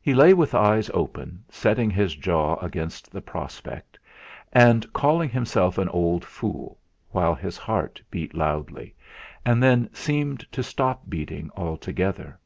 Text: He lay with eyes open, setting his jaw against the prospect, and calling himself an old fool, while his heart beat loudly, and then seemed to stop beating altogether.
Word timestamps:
He 0.00 0.14
lay 0.14 0.34
with 0.34 0.54
eyes 0.54 0.88
open, 0.94 1.42
setting 1.48 1.90
his 1.90 2.14
jaw 2.14 2.54
against 2.64 3.10
the 3.10 3.20
prospect, 3.20 3.98
and 4.52 4.92
calling 4.92 5.28
himself 5.28 5.78
an 5.78 5.88
old 5.88 6.24
fool, 6.24 6.78
while 7.10 7.34
his 7.34 7.56
heart 7.58 8.00
beat 8.08 8.34
loudly, 8.34 8.94
and 9.44 9.60
then 9.60 9.92
seemed 9.92 10.46
to 10.52 10.62
stop 10.62 11.10
beating 11.10 11.50
altogether. 11.56 12.38